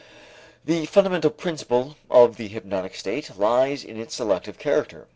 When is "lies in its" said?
3.37-4.15